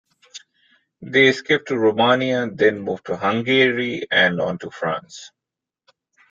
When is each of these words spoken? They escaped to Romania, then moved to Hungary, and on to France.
They 1.03 1.27
escaped 1.27 1.67
to 1.67 1.77
Romania, 1.77 2.47
then 2.51 2.81
moved 2.81 3.05
to 3.05 3.17
Hungary, 3.17 4.07
and 4.09 4.41
on 4.41 4.57
to 4.57 4.71
France. 4.71 5.29